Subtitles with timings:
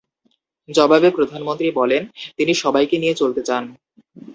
[0.69, 2.01] জবাবে প্রধানমন্ত্রী বলেন,
[2.37, 3.63] তিনি সবাইকে নিয়ে চলতে চান।